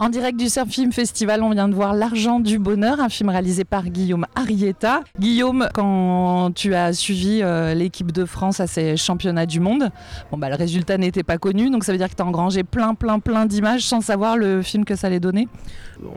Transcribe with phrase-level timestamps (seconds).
[0.00, 3.28] En direct du Surf Film Festival, on vient de voir L'Argent du Bonheur, un film
[3.28, 5.02] réalisé par Guillaume Arrieta.
[5.18, 9.90] Guillaume, quand tu as suivi euh, l'équipe de France à ces championnats du monde,
[10.30, 12.64] bon, bah, le résultat n'était pas connu, donc ça veut dire que tu as engrangé
[12.64, 15.48] plein, plein, plein d'images sans savoir le film que ça allait donner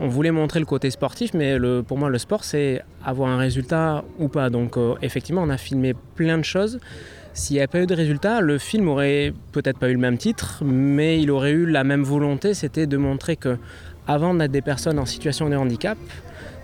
[0.00, 4.02] On voulait montrer le côté sportif, mais pour moi, le sport, c'est avoir un résultat
[4.18, 4.48] ou pas.
[4.48, 6.80] Donc, euh, effectivement, on a filmé plein de choses.
[7.36, 10.18] S'il n'y avait pas eu de résultat, le film aurait peut-être pas eu le même
[10.18, 13.58] titre, mais il aurait eu la même volonté, c'était de montrer que
[14.06, 15.98] avant d'être des personnes en situation de handicap,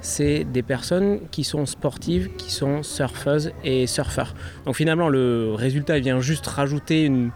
[0.01, 4.37] c'est des personnes qui sont sportives, qui sont surfeuses et surfeurs.
[4.65, 7.32] Donc finalement, le résultat vient juste rajouter une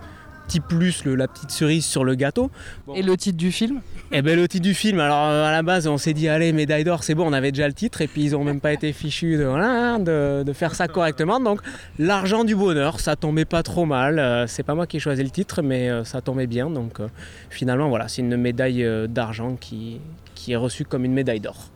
[0.46, 2.50] petit plus, le- la petite cerise sur le gâteau.
[2.94, 3.80] Et le titre du film
[4.12, 6.52] Et ben le titre du film, alors euh, à la base on s'est dit allez
[6.52, 8.72] médaille d'or c'est bon on avait déjà le titre et puis ils ont même pas
[8.72, 11.60] été fichus de, voilà, de, de faire ça correctement donc
[11.98, 15.22] l'argent du bonheur ça tombait pas trop mal, Euh, c'est pas moi qui ai choisi
[15.22, 17.08] le titre mais euh, ça tombait bien donc euh,
[17.50, 20.00] finalement voilà c'est une médaille d'argent qui,
[20.34, 21.70] qui est reçue comme une médaille d'or.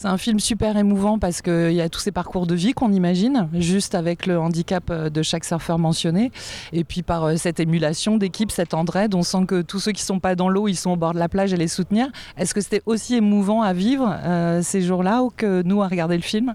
[0.00, 2.90] C'est un film super émouvant parce qu'il y a tous ces parcours de vie qu'on
[2.90, 6.32] imagine, juste avec le handicap euh, de chaque surfeur mentionné.
[6.72, 10.02] Et puis par euh, cette émulation d'équipe, cette entraide, on sent que tous ceux qui
[10.02, 12.08] sont pas dans l'eau, ils sont au bord de la plage et les soutenir.
[12.38, 16.16] Est-ce que c'était aussi émouvant à vivre euh, ces jours-là ou que nous à regarder
[16.16, 16.54] le film?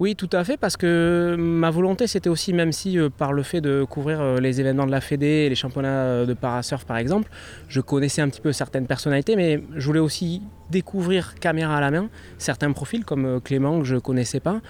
[0.00, 3.42] Oui, tout à fait, parce que ma volonté, c'était aussi, même si euh, par le
[3.42, 6.84] fait de couvrir euh, les événements de la Fédé et les championnats euh, de parasurf
[6.84, 7.28] par exemple,
[7.68, 11.90] je connaissais un petit peu certaines personnalités, mais je voulais aussi découvrir caméra à la
[11.90, 14.60] main certains profils comme euh, Clément que je connaissais pas,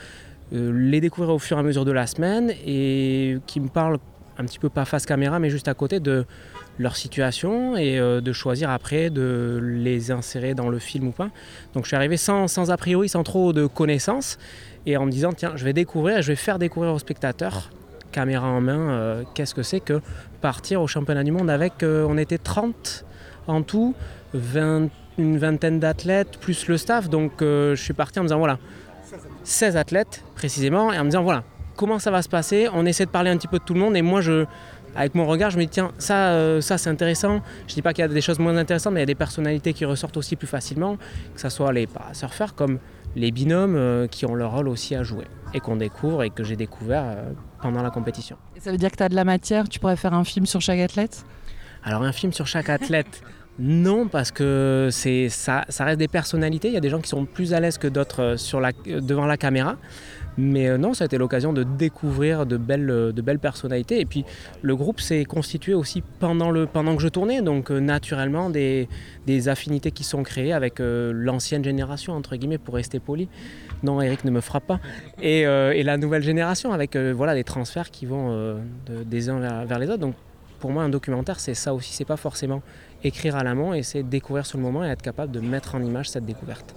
[0.54, 3.98] euh, les découvrir au fur et à mesure de la semaine et qui me parlent
[4.38, 6.24] un petit peu pas face caméra, mais juste à côté de
[6.78, 11.30] leur situation et euh, de choisir après de les insérer dans le film ou pas.
[11.74, 14.39] Donc je suis arrivé sans, sans a priori, sans trop de connaissances
[14.86, 17.70] et en me disant tiens je vais découvrir, je vais faire découvrir aux spectateurs
[18.12, 20.00] caméra en main euh, qu'est-ce que c'est que
[20.40, 23.05] partir au championnat du monde avec euh, on était 30
[23.46, 23.94] en tout
[24.34, 24.88] 20
[25.18, 27.08] une vingtaine d'athlètes plus le staff.
[27.11, 28.58] Donc je suis parti en me disant voilà
[29.42, 31.42] 16 athlètes précisément et en me disant voilà
[31.78, 32.68] comment ça va se passer?
[32.74, 34.44] On essaie de parler un petit peu de tout le monde et moi je
[34.96, 37.40] avec mon regard, je me dis tiens, ça, euh, ça c'est intéressant.
[37.66, 39.14] Je dis pas qu'il y a des choses moins intéressantes, mais il y a des
[39.14, 40.96] personnalités qui ressortent aussi plus facilement,
[41.34, 42.78] que ce soit les parasurfeurs comme
[43.16, 46.44] les binômes euh, qui ont leur rôle aussi à jouer et qu'on découvre et que
[46.44, 47.32] j'ai découvert euh,
[47.62, 48.36] pendant la compétition.
[48.56, 50.46] Et ça veut dire que tu as de la matière, tu pourrais faire un film
[50.46, 51.24] sur chaque athlète?
[51.84, 53.22] Alors un film sur chaque athlète,
[53.58, 56.68] non, parce que c'est ça, ça reste des personnalités.
[56.68, 59.26] Il y a des gens qui sont plus à l'aise que d'autres sur la, devant
[59.26, 59.76] la caméra.
[60.38, 64.00] Mais euh, non, ça a été l'occasion de découvrir de belles, euh, de belles personnalités.
[64.00, 64.24] Et puis
[64.62, 67.42] le groupe s'est constitué aussi pendant, le, pendant que je tournais.
[67.42, 68.88] Donc euh, naturellement, des,
[69.26, 73.28] des affinités qui sont créées avec l'ancienne génération, entre guillemets, pour rester poli.
[73.82, 74.80] Non, Eric ne me frappe pas.
[75.20, 75.44] Et,
[75.88, 78.30] la nouvelle génération avec voilà, des transferts qui vont
[78.86, 79.98] de- des uns vers, vers les autres.
[80.00, 80.14] Donc
[80.60, 81.92] pour moi, un documentaire, c'est ça aussi.
[81.92, 82.62] C'est pas forcément
[83.02, 85.82] écrire à l'amont et c'est découvrir sur le moment et être capable de mettre en
[85.82, 86.74] image cette découverte.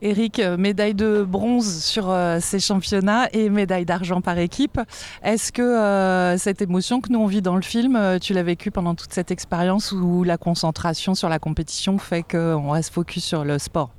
[0.00, 4.80] Eric, euh, médaille de bronze sur euh, ces championnats et médaille d'argent par équipe.
[5.24, 8.70] Est-ce que euh, cette émotion que nous on vit dans le film, tu l'as vécue
[8.70, 13.44] pendant toute cette expérience où la concentration sur la compétition fait qu'on reste focus sur
[13.44, 13.90] le sport?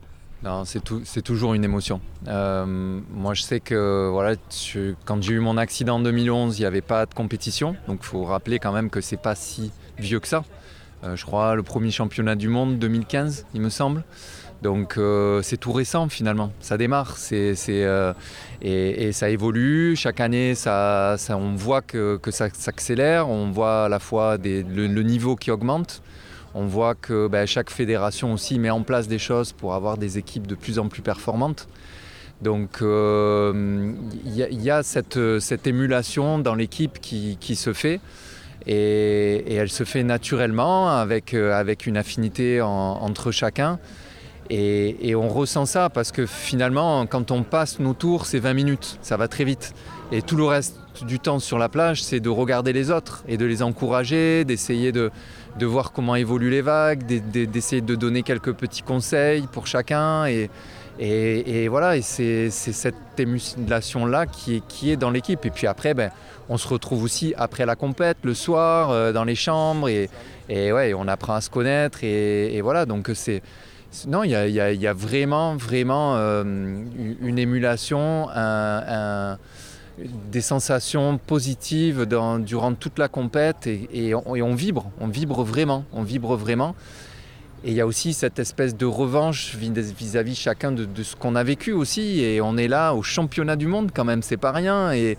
[0.41, 1.99] Non, c'est toujours une émotion.
[2.25, 4.37] Moi, je sais que voilà,
[5.03, 7.75] quand j'ai eu mon accident en 2011, il n'y avait pas de compétition.
[7.89, 10.45] Donc, il faut rappeler quand même que c'est pas si vieux que ça.
[11.03, 14.05] Je crois le premier championnat du monde 2015, il me semble.
[14.61, 16.51] Donc, euh, c'est tout récent finalement.
[16.59, 18.13] Ça démarre, euh,
[18.61, 19.95] et, ça évolue.
[19.95, 23.29] Chaque année, on voit que, ça s'accélère.
[23.29, 26.01] On voit à la fois le- niveau qui augmente.
[26.55, 30.17] On voit que ben, chaque fédération aussi met en place des choses pour avoir des
[30.17, 31.67] équipes de plus en plus performantes.
[32.41, 33.93] Donc euh,
[34.25, 35.17] il y, a- cette,
[35.67, 37.99] émulation dans l'équipe qui, se fait
[38.65, 41.33] et, elle se fait naturellement avec,
[41.85, 43.79] une affinité en- entre chacun.
[44.49, 48.97] Et, on ressent ça parce que finalement, quand on passe nos tours, c'est 20 minutes,
[49.01, 49.73] ça va très vite.
[50.11, 50.75] Et tout le reste
[51.05, 54.91] du temps sur la plage, c'est de regarder les autres et de les encourager, d'essayer
[54.91, 55.11] de,
[55.61, 60.25] voir comment évoluent les vagues, d'e- d'e- d'essayer de donner quelques petits conseils pour chacun.
[60.25, 60.49] Et,
[61.67, 65.45] voilà, et c'est cette émulation-là qui est, qui est dans l'équipe.
[65.45, 66.09] Et puis après, ben,
[66.49, 69.89] on se retrouve aussi après la compète, le soir, euh, dans les chambres.
[69.89, 70.09] Et,
[70.49, 71.99] ouais, on apprend à se connaître.
[72.03, 73.43] Et voilà, donc c'est.
[74.07, 76.43] Non, il y a, vraiment, vraiment euh,
[77.21, 78.27] une émulation,
[80.31, 86.35] des sensations positives durant toute la compète et, on, vibre, on vibre vraiment, on vibre
[86.35, 86.75] vraiment.
[87.65, 91.43] Et il y a aussi cette espèce de revanche vis-à-vis chacun de, ce qu'on a
[91.43, 92.21] vécu aussi.
[92.21, 94.93] Et on est là au championnat du monde quand même, c'est pas rien.
[94.93, 95.17] Et,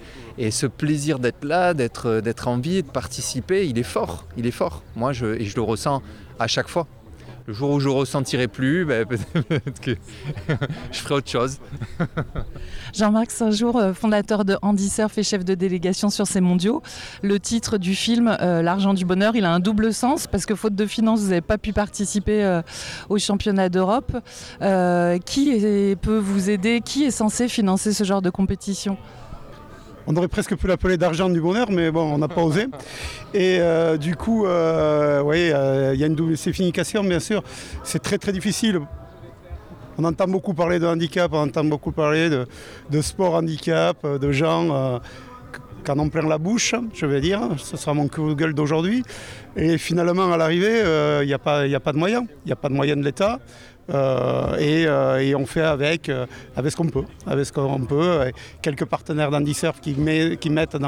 [0.50, 4.25] ce plaisir d'être là, d'être en vie, de participer, il est fort.
[4.38, 4.82] Il est fort.
[4.96, 6.02] Moi, et je le ressens
[6.38, 6.87] à chaque fois.
[7.47, 9.97] Le jour où je ressentirai plus, ben, peut-être que
[10.93, 11.59] je ferai autre chose.
[12.95, 16.83] Jean-Marc Saint-Jour, euh, fondateur de Andy Surf et chef de délégation sur ces mondiaux.
[17.23, 20.55] Le titre du film, euh, L'argent du bonheur, il a un double sens parce que
[20.55, 22.63] faute de finances, vous n'avez pas pu participer euh,
[23.09, 24.13] au championnat d'Europe.
[25.25, 26.81] qui peut vous aider?
[26.85, 28.97] Qui est censé financer ce genre de compétition?
[30.06, 32.67] On aurait presque pu l'appeler d'argent du bonheur, mais bon, on n'a pas osé.
[33.35, 37.43] Et euh, du coup, euh, oui, euh, il y a une double signification, bien sûr.
[37.85, 38.81] C'est très très difficile.
[39.99, 45.00] On entend beaucoup parler de handicap, on entend beaucoup parler de, sport handicap, de gens
[45.85, 47.41] qui en ont plein la bouche, je vais dire.
[47.58, 49.03] Ce sera mon coup de gueule d'aujourd'hui.
[49.56, 50.81] Et finalement, à l'arrivée,
[51.20, 52.25] il n'y a, a pas de moyens.
[52.44, 53.41] Il n'y a pas de moyens de l'État.
[53.93, 56.27] Euh, euh, et, on fait avec, euh,
[56.57, 58.31] avec ce qu'on peut, avec ce qu'on peut.
[58.63, 60.79] quelques partenaires d'Andy-Surf qui, qui, mettent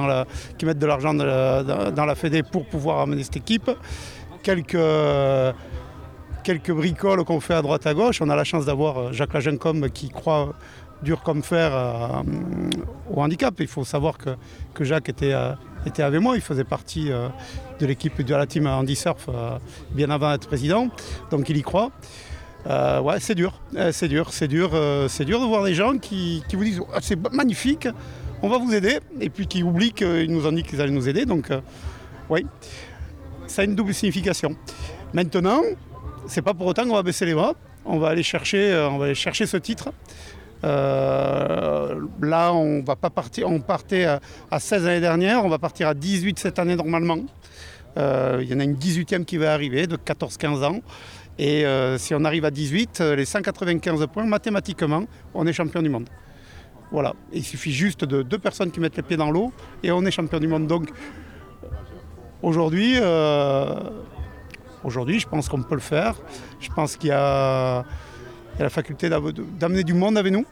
[0.59, 3.71] qui mettent de l'argent dans, la Fédé pour pouvoir amener cette équipe.
[4.43, 4.77] Quelques,
[6.43, 8.21] quelques bricoles qu'on fait à droite à gauche.
[8.21, 10.53] On a la chance d'avoir Jacques Lagencom qui croit
[11.03, 11.73] dur comme fer
[13.11, 13.55] au handicap.
[13.59, 14.31] Il faut savoir que,
[14.75, 15.35] que Jacques était,
[15.87, 17.11] était avec moi, il faisait partie
[17.79, 19.29] de l'équipe de la team Andy Surf
[19.93, 20.89] bien avant d'être président,
[21.31, 21.91] donc il y croit.
[22.69, 25.75] Euh, ouais, c'est dur, euh, c'est dur, c'est dur, euh, c'est dur de voir des
[25.75, 27.89] gens qui, vous disent ah, c'est magnifique,
[28.41, 31.09] on va vous aider, et puis qui oublient qu'ils nous ont dit qu'ils allaient nous
[31.09, 31.25] aider.
[31.27, 31.49] Donc,
[32.29, 32.47] oui,
[33.47, 34.57] ça a une double signification.
[35.13, 35.61] Maintenant,
[36.27, 37.55] c'est pas pour autant qu'on va baisser les bras.
[37.85, 39.91] On va aller chercher, on va aller chercher ce titre.
[40.63, 43.49] là, on va pas partir.
[43.49, 44.21] On partait à,
[44.51, 47.19] à 16 l'année dernière, on va partir à 18 cette année normalement.
[47.97, 50.81] Il y en a une 18e qui va arriver de 14-15 ans.
[51.39, 55.83] Et euh, si on arrive à 18, euh, les 195 points, mathématiquement, on est champion
[55.83, 56.09] du monde.
[56.91, 57.15] Voilà.
[57.33, 59.51] il suffit juste de deux personnes qui mettent les pieds dans l'eau
[59.83, 60.67] et on est champion du monde.
[60.67, 60.91] Donc
[62.43, 63.81] aujourd'hui, euh,
[64.85, 66.17] je pense qu'on peut le faire.
[66.61, 67.85] Je pense qu'il y, a
[68.59, 70.45] la faculté d'amener du monde avec nous.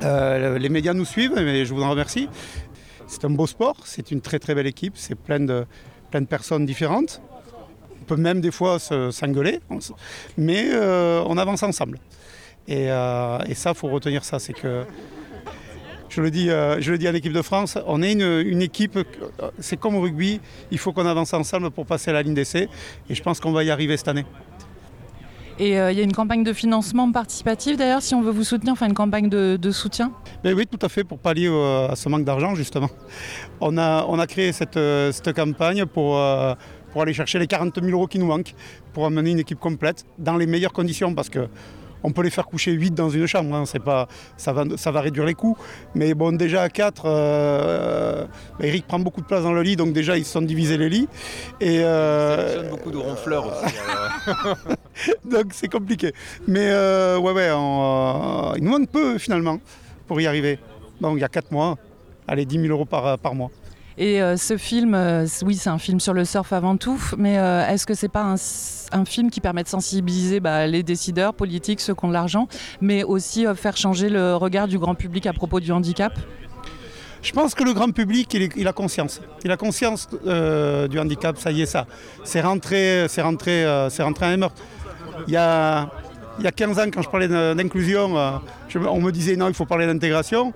[0.00, 2.28] les médias nous suivent, et je vous en remercie.
[3.06, 5.64] C'est un beau sport, c'est une très très belle équipe, c'est de,
[6.10, 7.22] plein de personnes différentes
[8.06, 9.60] peut même des fois s'engueuler,
[10.38, 11.98] mais euh, on avance ensemble.
[12.68, 14.84] Et, euh, ça, il faut retenir ça, c'est que
[16.08, 18.98] je le, dis, euh, je le dis à l'équipe de France, on est une, équipe,
[19.58, 22.68] c'est comme au rugby, il faut qu'on avance ensemble pour passer à la ligne d'essai,
[23.10, 24.24] et je pense qu'on va y arriver cette année.
[25.58, 28.74] Et il y a une campagne de financement participatif d'ailleurs, si on veut vous soutenir,
[28.74, 30.12] enfin une campagne de, soutien?
[30.44, 32.90] Ben Oui, tout à fait, pour pallier à ce manque d'argent justement.
[33.60, 34.78] On a, on a créé cette,
[35.12, 36.18] cette campagne pour
[36.96, 38.54] pour aller chercher les 40 000 euros qui nous manquent
[38.94, 41.46] pour amener une équipe complète dans les meilleures conditions parce que
[42.02, 43.64] on peut les faire coucher 8 dans une chambre, hein.
[43.66, 44.08] c'est pas,
[44.38, 45.58] ça, va, ça va réduire les coûts.
[45.94, 48.24] Mais bon, déjà à 4, euh,
[48.58, 50.78] bah, Eric prend beaucoup de place dans le lit, donc déjà ils se sont divisés
[50.78, 51.08] les lits.
[51.60, 53.74] Et, euh, beaucoup de ronfleurs aussi.
[55.30, 56.14] donc c'est compliqué.
[56.48, 57.48] Mais euh, ouais, ouais,
[58.56, 59.60] il nous manque peu finalement
[60.06, 60.58] pour y arriver.
[61.02, 61.76] Donc il y a 4 mois,
[62.26, 63.50] allez, 10 000 euros par, par mois.
[63.98, 67.38] Et euh, ce film, euh, oui, c'est un film sur le surf avant tout, mais
[67.38, 68.34] euh, est-ce que c'est pas
[68.92, 72.46] un, film qui permet de sensibiliser bah, les décideurs politiques, ceux qui ont de l'argent,
[72.82, 76.12] mais aussi faire changer le regard du grand public à propos du handicap?
[77.22, 79.22] Je pense que le grand public, il, a conscience.
[79.44, 81.86] Il a conscience du handicap, ça y est, ça.
[82.22, 84.62] C'est rentré, c'est rentré, c'est rentré à meurtre.
[85.26, 85.38] Il
[86.38, 88.14] il y a 15 ans, quand je parlais d'inclusion,
[88.74, 90.52] on me disait non, il faut parler d'intégration.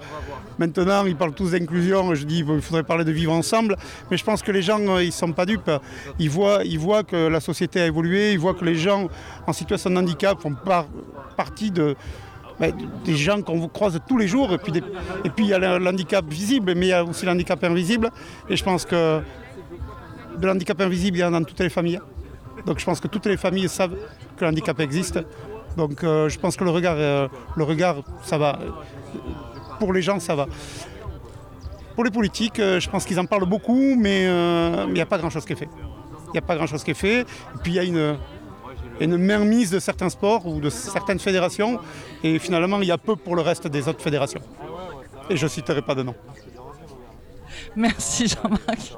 [0.59, 2.15] Maintenant, ils parlent tous d'inclusion.
[2.15, 3.77] Je dis qu'il faudrait parler de vivre ensemble.
[4.11, 5.71] Mais je pense que les gens, euh, ils ne sont pas dupes.
[6.19, 8.33] Ils voient, ils voient que la société a évolué.
[8.33, 9.09] Ils voient que les gens
[9.47, 10.55] en situation de handicap font
[11.37, 14.53] partie ben, des gens qu'on croise tous les jours.
[14.53, 14.73] Et puis,
[15.25, 18.11] et puis il y a l'handicap visible, mais il y a aussi l'handicap invisible.
[18.49, 19.21] Et je pense que
[20.39, 22.01] de l'handicap invisible, il y en a dans toutes les familles.
[22.67, 23.97] Donc je pense que toutes les familles savent
[24.37, 25.21] que l'handicap existe.
[25.77, 28.59] Donc euh, je pense que le regard, euh, le regard, ça va
[29.81, 30.47] pour les gens, ça va.
[31.97, 35.07] Pour les politiques, euh, je pense qu'ils en parlent beaucoup, mais euh, il n'y a
[35.07, 35.69] pas grand-chose qui est fait.
[36.29, 37.21] Il n'y a pas grand-chose qui est fait.
[37.23, 37.27] Et
[37.63, 38.17] puis il y a une,
[39.01, 41.81] une mainmise de certains sports ou de certaines fédérations,
[42.23, 44.43] et finalement il y a peu pour le reste des autres fédérations.
[45.29, 46.15] Et je ne citerai pas de nom.
[47.75, 48.97] Merci Jean-Marc.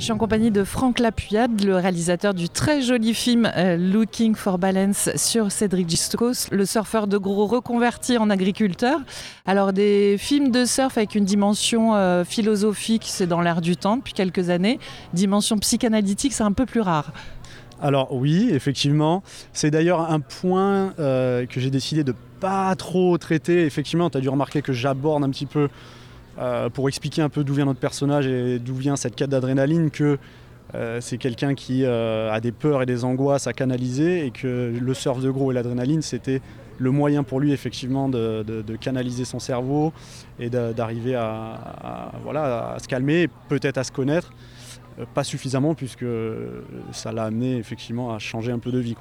[0.00, 4.34] Je suis en compagnie de Franck Lapuyade, le réalisateur du très joli film euh, Looking
[4.34, 8.98] for Balance sur Cédric Giscos, le surfeur de gros reconverti en agriculteur.
[9.44, 13.98] Alors des films de surf avec une dimension euh, philosophique, c'est dans l'air du temps
[13.98, 14.78] depuis quelques années.
[15.12, 17.12] Dimension psychanalytique, c'est un peu plus rare.
[17.82, 19.22] Alors oui, effectivement.
[19.52, 23.66] C'est d'ailleurs un point euh, que j'ai décidé de pas trop traiter.
[23.66, 25.68] Effectivement, tu as dû remarquer que j'aborde un petit peu
[26.72, 30.18] pour expliquer un peu d'où vient notre personnage et d'où vient cette quête d'adrénaline, que
[30.74, 34.72] euh, c'est quelqu'un qui euh, a des peurs et des angoisses à canaliser et que
[34.78, 36.40] le surf de gros et l'adrénaline, c'était
[36.78, 39.92] le moyen pour lui effectivement de, canaliser son cerveau
[40.38, 44.32] et d'arriver à, voilà, à se calmer, peut-être à se connaître,
[45.12, 46.06] pas suffisamment puisque
[46.92, 48.94] ça l'a amené effectivement à changer un peu de vie.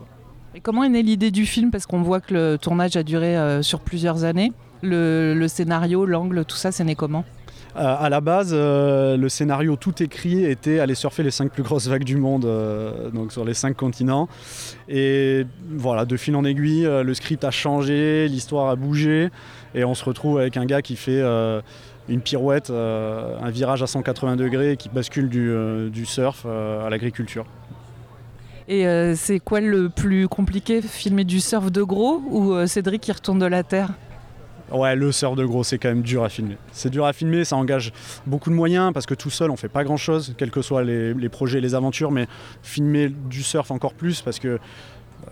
[0.62, 1.72] Comment est née l'idée du film?
[1.72, 6.58] Parce qu'on voit que le tournage a duré sur plusieurs années le, scénario, l'angle, tout
[6.58, 7.26] ça, c'est né comment
[7.76, 11.62] euh, à la base, euh, le scénario tout écrit était aller surfer les cinq plus
[11.62, 14.28] grosses vagues du monde, euh, donc sur les cinq continents.
[14.88, 19.30] Et voilà, de fil en aiguille, le script a changé, l'histoire a bougé,
[19.76, 21.22] et on se retrouve avec un gars qui fait
[22.10, 25.54] une pirouette, un virage à 180 degrés, qui bascule du,
[25.92, 27.46] du surf à l'agriculture.
[28.68, 33.40] Et c'est quoi le plus compliqué, filmer du surf de gros ou Cédric qui retourne
[33.40, 33.92] de la terre?
[34.72, 36.58] Ouais, le surf de gros, c'est quand même dur à filmer.
[36.72, 37.92] C'est dur à filmer, ça engage
[38.28, 40.84] beaucoup de moyens parce que tout seul, on fait pas grand chose, quels que soient
[40.84, 42.28] les, projets, les aventures, mais
[42.62, 44.60] filmer du surf encore plus parce que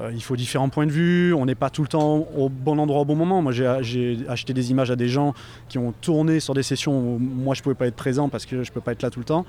[0.01, 3.01] euh, faut différents points de vue, on n'est pas tout le temps au bon endroit
[3.01, 3.41] au bon moment.
[3.41, 5.33] Moi, j'ai acheté des images à des gens
[5.69, 8.63] qui ont tourné sur des sessions où moi, je pouvais pas être présent parce que
[8.63, 9.45] je peux pas être là tout le temps.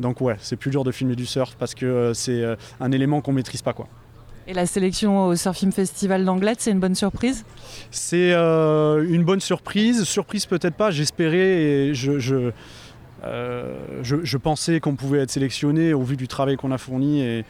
[0.00, 2.92] Donc ouais, c'est plus dur de filmer du surf parce que euh, c'est euh, un
[2.92, 3.88] élément qu'on maîtrise pas quoi.
[4.50, 7.44] Et la sélection au Surfing Festival d'Anglet, c'est une bonne surprise
[7.90, 10.04] C'est euh, une bonne surprise.
[10.04, 12.52] Surprise peut-être pas, j'espérais et je,
[13.24, 17.20] euh, je, je, pensais qu'on pouvait être sélectionné au vu du travail qu'on a fourni
[17.20, 17.44] et,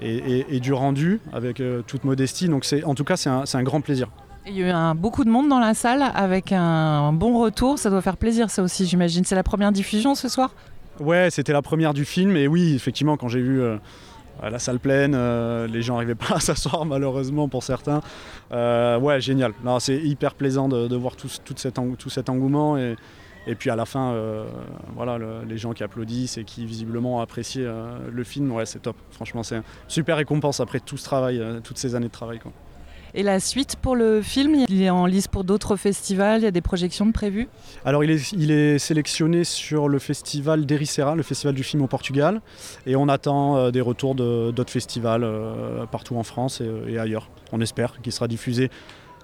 [0.00, 2.48] et, du rendu, avec euh, toute modestie.
[2.48, 4.08] Donc en tout cas, c'est un, un, grand plaisir.
[4.44, 7.78] Il y a eu un, beaucoup de monde dans la salle avec un bon retour.
[7.78, 9.24] Ça doit faire plaisir, ça aussi, j'imagine.
[9.24, 10.52] C'est la première diffusion ce soir?
[10.98, 12.36] Ouais, c'était la première du film.
[12.36, 13.62] Et oui, effectivement, quand j'ai vu
[14.48, 18.00] la salle pleine, euh, les gens n'arrivaient pas à s'asseoir malheureusement pour certains.
[18.52, 19.52] Euh, ouais, génial.
[19.80, 21.78] C'est hyper plaisant de, voir tout, cet,
[22.28, 24.44] engouement et, puis à la fin, euh,
[24.94, 27.68] voilà, les gens qui applaudissent et qui visiblement apprécié
[28.10, 28.96] le film, ouais, c'est top.
[29.10, 32.40] Franchement, c'est super récompense après tout ce travail, toutes ces années de travail.
[33.14, 36.46] Et la suite pour le film, il est en lice pour d'autres festivals, il y
[36.46, 37.48] a des projections de prévues?
[37.84, 38.10] Alors il
[38.50, 42.40] est, sélectionné sur le festival d'Ericeira, le festival du film au Portugal,
[42.86, 47.28] et on attend euh, des retours d'autres festivals euh, partout en France et, ailleurs.
[47.52, 48.70] On espère qu'il sera diffusé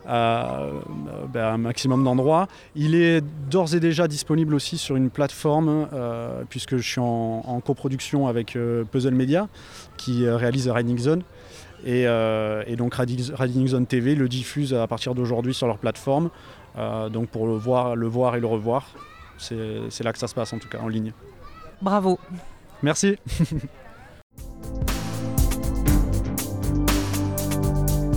[0.07, 0.67] à,
[1.33, 2.49] ben, un maximum d'endroits.
[2.75, 7.61] Il est d'ores et déjà disponible aussi sur une plateforme, euh, puisque je suis en,
[7.65, 8.57] coproduction avec
[8.91, 9.49] Puzzle Media,
[9.97, 11.23] qui réalise Riding Zone.
[11.87, 16.31] Euh, et, donc Riding Zone TV le diffuse à partir d'aujourd'hui sur leur plateforme.
[16.79, 18.91] Euh, donc pour le voir, le voir et le revoir,
[19.39, 21.13] c'est là que ça se passe en tout cas en ligne.
[21.83, 22.19] Bravo.
[22.83, 23.17] Merci.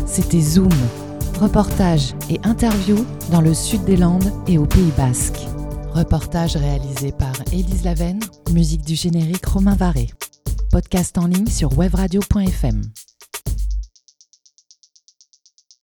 [0.05, 0.69] C'était Zoom,
[1.39, 5.39] reportage et interview dans le sud des Landes et au Pays Basque.
[5.93, 8.19] Reportage réalisé par Élise Lavenne,
[8.51, 10.09] musique du générique Romain Varé.
[10.71, 12.81] Podcast en ligne sur webradio.fm.